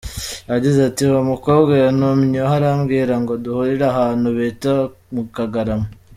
[0.51, 4.73] Yagize ati:«Uwo mukobwa yantumyeho arambwira ngo duhurire ahantu bita
[5.13, 5.87] mu Kagarama.